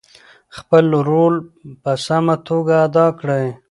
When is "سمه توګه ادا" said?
2.05-3.07